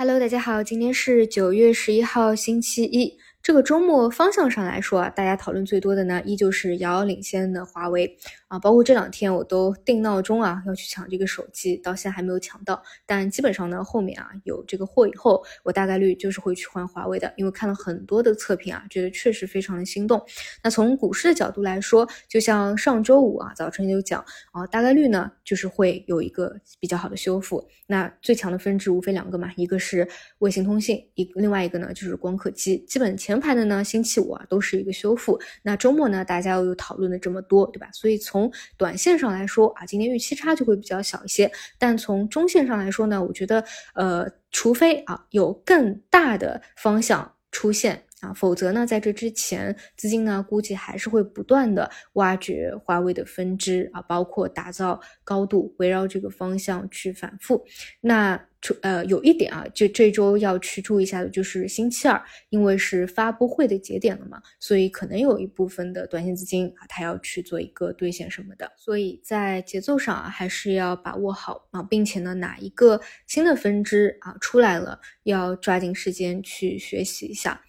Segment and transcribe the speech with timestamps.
[0.00, 3.18] Hello，大家好，今天是九月十一号，星期一。
[3.48, 8.14] 这个周末方向上来说啊，大家讨论最多的呢，依旧是遥遥领先的华为
[8.46, 8.58] 啊。
[8.58, 12.82] 包括这两天我都定闹钟啊，要去抢这个手机，到现在还没有抢到。
[13.06, 20.22] 但基本上呢，后面啊有这个货以后，我大概率就是会去换华为的，因为看了很多的测评啊，觉得确实非常的心动。
[20.62, 24.22] 那从股市的角度来说，就像上周五啊早晨就讲
[24.52, 27.66] 啊，大概率呢就是会有一个比较好的修复。
[27.86, 30.06] 那最强的分支无非两个嘛，一个是
[30.40, 33.37] 卫星通信，一另外一个呢就是光刻机，基本前。
[33.38, 35.40] 排的呢，星期五啊都是一个修复。
[35.62, 37.88] 那周末呢，大家又讨论的这么多，对吧？
[37.92, 41.50] 所以从短线上来说啊，今天预期差就会比较小一些。
[41.78, 43.64] 但从中线上来说呢，我觉得
[43.94, 48.04] 呃，除非啊有更大的方向出现。
[48.20, 57.64] 啊，否则呢，在这之前，资金呢估计还是会不断的挖掘华为的分支啊，包括打造高度，围绕这个方向去反复。
[58.00, 58.46] 那
[58.82, 68.68] 呃，有一点啊，就这周要去注意一下的，就是星期二，因为是发布会的节点了嘛，所以可能有一部分的短线资金啊，它要去做一个兑现什么的。
[68.76, 77.60] 所以在节奏上啊，还是要把握好啊，并且呢，哪一个新的分支啊出来了，要抓紧时间去学习一下。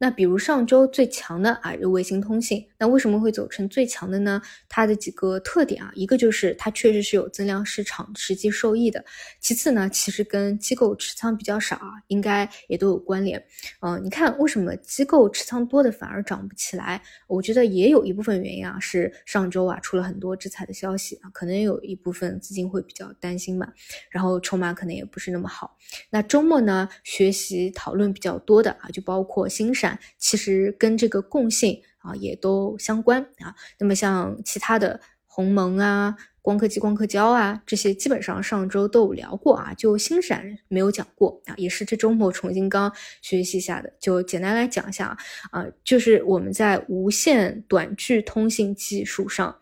[0.00, 4.40] 那比如上周最强的啊，卫星通信，那为什么会走成最强的呢？
[4.68, 9.04] 它的几个特点啊，一个就是它确实是有增量市场实际受益的，
[9.40, 13.44] 其次呢，其实跟机构持仓比较少啊，应该也都有关联。
[13.80, 17.02] 嗯，你看为什么机构持仓多的反而涨不起来？
[17.26, 23.66] 我觉得也有一部分原因啊，是上周啊出了很多制裁的消息啊，可能有一部分资金会比较担心嘛，
[24.10, 25.76] 然后筹码可能也不是那么好。
[26.10, 29.87] 那周末呢，学习讨论比较多的啊，就包括新闪。
[30.18, 33.54] 其实跟这个共性啊也都相关啊。
[33.78, 39.72] 那么像其他的鸿蒙啊、光刻机、光刻胶啊这些，基本上上周都有聊过啊。
[39.74, 43.92] 就星闪没有讲过啊，也是这周末重新刚学习下的。
[44.00, 45.16] 就简单来讲一下
[45.52, 49.56] 啊，就是我们在无线短距通信技术上，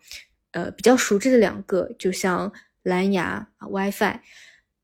[0.51, 2.51] 呃比较熟知的两个，就像
[2.81, 4.19] 蓝牙啊、WiFi。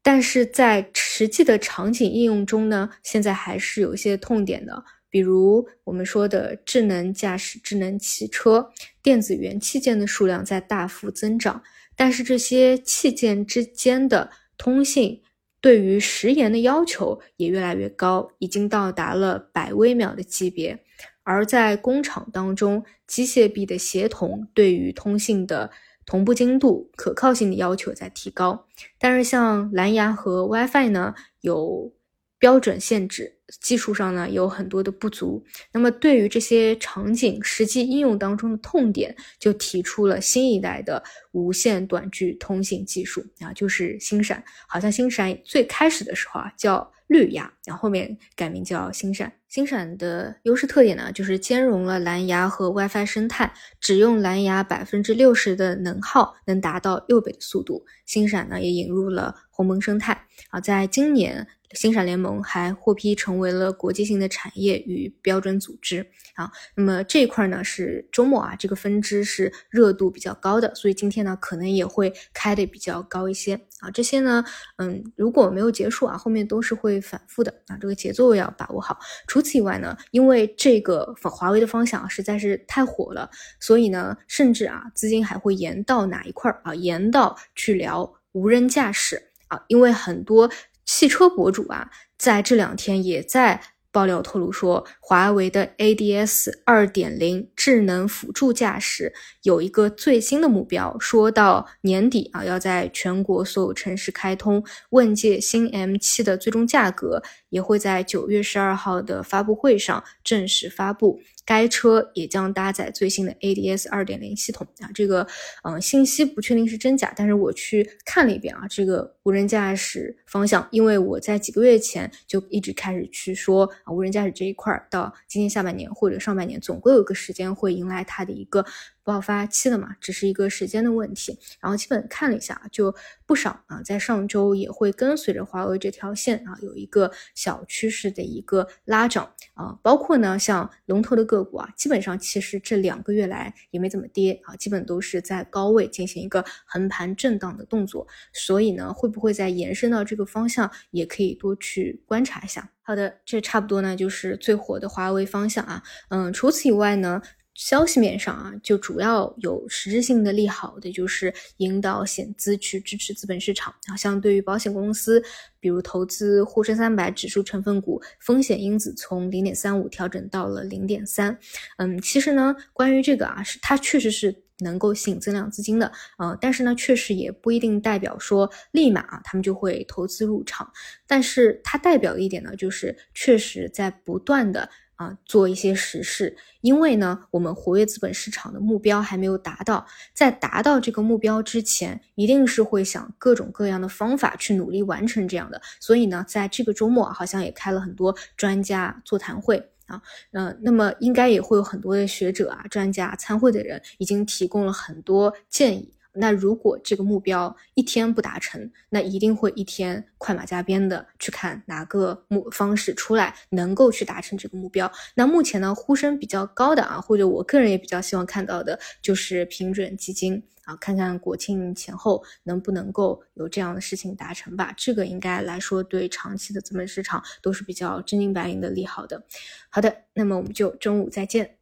[0.06, 4.84] 但是在实际的场景应用中呢，现在还是有一些痛点的。
[5.14, 8.72] 比如我们说的智能驾驶、智能汽车，
[9.04, 11.62] 电子元器件的数量在大幅增长，
[11.96, 15.22] 但是这些器件之间的通信
[15.62, 20.84] 对于时延的要求也越来越高，已经到达了百微秒的级别。
[21.22, 25.70] 而在工厂当中，机械臂的协同对于通信的
[26.08, 28.66] 同步精度、可靠性的要求在提高。
[28.98, 31.94] 但是像蓝牙和 WiFi 呢，有
[32.44, 33.34] 标准限制。
[33.62, 41.02] 技术上呢有很多的不足，那么对于这些场景实际应用当中的痛点，就提出了新一代的
[41.32, 44.44] 无线短距通信技术啊，就是星闪。
[44.68, 49.32] 好像星闪最开始的时候啊叫绿牙，然后后面改名叫星闪。
[49.48, 57.86] 星闪的优势特点呢，就是兼容了蓝牙和 WiFi 生态，只用蓝牙百分之六十的能耗，能达到六倍的速度。
[58.06, 61.48] 星闪呢也引入了鸿蒙生态啊，在今年。
[61.74, 73.90] 星闪联盟还获批成为了国际性的产业与标准组织啊，那么这一块呢是周末啊，这个分支是热度比较高的，所以今天呢可能也会开的比较高一些啊。
[73.90, 74.46] 这些呢，
[74.78, 78.98] 嗯，如果没有结束啊，后面都是会反复的啊，这个节奏要把握好。
[79.28, 90.50] 除此以外呢，因为这个华为的方向实在是太火了，所以呢，甚至啊，资金还会延到哪一块儿啊，延到去聊无人驾驶啊，因为很多。
[90.86, 93.62] 汽车博主啊，在这两天也在
[93.94, 104.62] 爆料透露说，华为的 ADS 二点零智能辅助驾驶有一个最新的目标，说到年底啊，要在全国所有城市开通。
[104.90, 111.20] 问界新 M 七的最终价格也会在九月十二号的发布会上正式发布。
[111.46, 115.28] 该车也将搭载最新的 ADS 二点零系统啊，这个
[115.64, 128.66] 嗯信息不确定是真假，但是我去看了一遍啊，这个无人驾驶方向，因为我在几个月前就一直开始去说啊，无人驾驶这一块到今年下半年或者上半年，总归有个时间会迎来它的一个。
[129.04, 131.38] 爆发期了嘛，只是一个时间的问题。
[131.60, 132.96] 然后基本看了一下，就
[133.26, 139.78] 不少啊，在上周也会跟随着华为这条线啊，有一个小趋势的一个拉涨啊。
[139.82, 148.08] 包括呢，像龙头的个股啊，基本上其实这两个月来也没怎么跌啊，基本都是在高位进行一个横盘震荡的动作。
[148.32, 152.72] 所以呢，会不会再延伸到这个方向，也可以多去观察一下。
[152.82, 155.84] 好的，这差不多呢，就是最火的华为方向啊。
[156.10, 157.22] 嗯，除此以外呢。
[157.54, 163.96] 消息面上啊，就主要有实质性的利好的，就是引导险资去支持资本市场啊。
[163.96, 165.24] 像对于保险公司，
[165.60, 171.38] 比如投资沪深三百指数成分股，风险因子从零点三五调整到了零点三。
[171.78, 180.72] 嗯，其实呢，关于这个啊，是它确实是能够吸引增量资金的啊，但是呢，确实也不一定代表说立马啊他们就会投资入场。
[181.06, 184.68] 但是它代表一点呢，就是确实在不断的。
[184.96, 195.62] 啊，做一些实事，因为呢，我们活跃资本市场的目标还没有达到，在达到这个目标之前，一定是会想各种各样的方法去努力完成这样的。
[195.80, 200.02] 所以呢，在这个周末好像也开了很多专家座谈会啊，
[200.32, 205.92] 呃，那么应该也会有很多的学者啊、专家参会的人已经提供了很多建议。
[206.14, 214.92] 那如果这个目标一天不达成，那一定会一天快马加鞭的去看哪个目方式出来能够去达成这个目标。
[215.16, 224.74] 那目前呢，呼声比较高的啊，或者我个人也比较希望看到的就是平准基金啊，看看国庆前后能不能够有这样的事情达成吧。
[224.78, 229.24] 这个应该来说对长期的资本市场都是比较真金白银的利好的。
[229.70, 231.58] 好的，那么我们就中午再见。